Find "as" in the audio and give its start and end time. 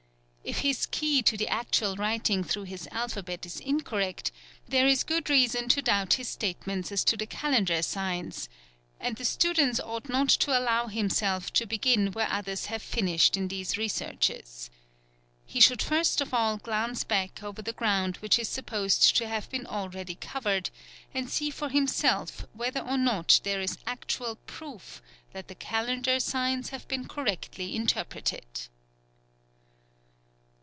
6.91-7.03